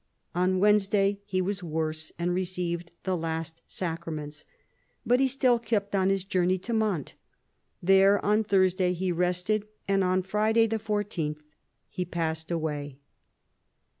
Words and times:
On 0.33 0.57
Wednesday 0.57 1.19
he 1.25 1.43
was 1.43 1.61
worse, 1.63 2.11
and 2.17 2.33
received 2.33 2.89
the 3.03 3.15
last 3.15 3.61
sacraments. 3.67 4.45
But 5.05 5.19
he 5.19 5.27
still 5.27 5.59
kept 5.59 5.93
on 5.93 6.09
his 6.09 6.23
journey 6.23 6.57
to 6.57 6.73
Mantes. 6.73 7.13
There 7.83 8.17
on 8.25 8.43
Thursday 8.43 8.93
he 8.93 9.11
rested, 9.11 9.67
and 9.87 10.03
on 10.03 10.23
Friday 10.23 10.65
the 10.65 10.79
14th 10.79 11.41
he 11.87 12.03
passed 12.03 12.49
away. 12.49 12.97